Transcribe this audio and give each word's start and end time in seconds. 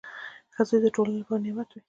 •ښه 0.53 0.63
زوی 0.67 0.79
د 0.83 0.87
ټولنې 0.95 1.19
لپاره 1.21 1.41
نعمت 1.45 1.69
وي. 1.71 1.79